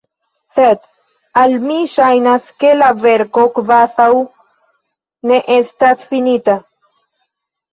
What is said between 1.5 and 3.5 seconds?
mi ŝajnas, ke la verko